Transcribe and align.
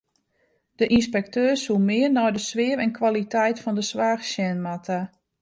De 0.79 0.85
ynspekteur 0.97 1.53
soe 1.63 1.79
mear 1.87 2.11
nei 2.13 2.31
de 2.35 2.41
sfear 2.49 2.79
en 2.83 2.95
kwaliteit 2.99 3.57
fan 3.63 3.77
de 3.77 3.85
soarch 3.91 4.25
sjen 4.31 4.57
moatte. 4.65 4.99